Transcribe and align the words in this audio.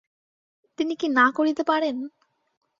তিনি 0.77 0.93
কী 0.95 1.07
না 1.09 1.25
করিতে 1.31 1.63
পারেন? 1.63 1.95